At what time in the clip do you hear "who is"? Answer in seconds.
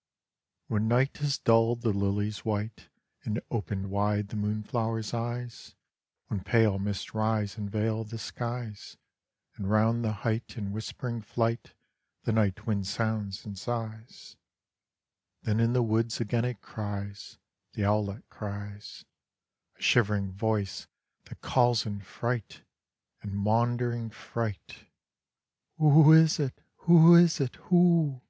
25.76-26.38, 26.86-27.38